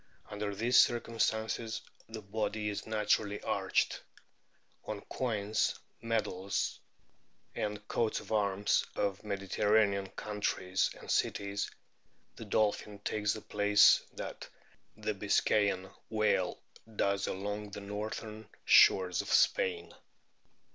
Under 0.31 0.55
these 0.55 0.79
circumstances 0.79 1.79
the 2.09 2.23
body 2.23 2.69
is 2.69 2.87
naturally 2.87 3.39
arched. 3.43 4.01
On 4.87 5.01
coins, 5.01 5.75
medals, 6.01 6.79
anr 7.55 7.73
1 7.73 7.77
coats 7.87 8.19
of 8.19 8.31
arms 8.31 8.83
of 8.95 9.23
Mediterranean 9.23 10.07
countries 10.09 10.89
and 10.99 11.11
cities 11.11 11.69
the 12.35 12.45
dolphin 12.45 12.97
takes 12.97 13.33
the 13.33 13.41
place 13.41 14.01
that 14.13 14.49
the 14.97 15.13
Biscayan 15.13 15.91
whale 16.09 16.57
does 16.95 17.27
along 17.27 17.69
the 17.69 17.81
northern 17.81 18.49
shores 18.65 19.21
of 19.21 19.31
Spain. 19.31 19.93